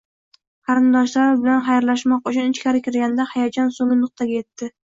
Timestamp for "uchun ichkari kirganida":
2.33-3.29